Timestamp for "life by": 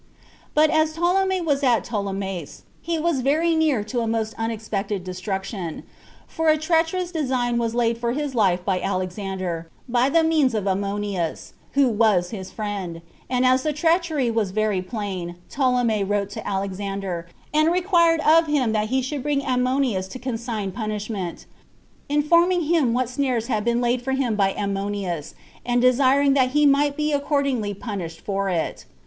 8.33-8.81